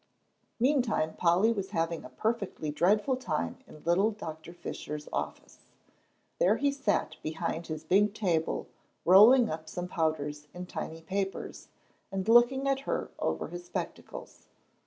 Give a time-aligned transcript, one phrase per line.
[0.59, 5.59] Meantime, Polly was having a perfectly dreadful time in little Doctor Fisher's office.
[6.39, 8.65] There he sat behind his big table,
[9.05, 11.67] rolling up some powders in tiny papers,
[12.11, 14.47] and looking at her over his spectacles.